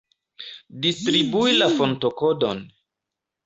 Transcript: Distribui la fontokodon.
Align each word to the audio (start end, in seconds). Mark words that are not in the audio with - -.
Distribui 0.85 1.53
la 1.59 1.69
fontokodon. 1.77 2.67